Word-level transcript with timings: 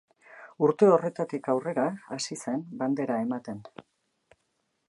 Urte 0.67 0.87
horretatik 0.93 1.51
aurrera 1.53 1.85
hasi 2.17 2.39
zen 2.47 2.65
Bandera 2.83 3.19
ematen. 3.27 3.61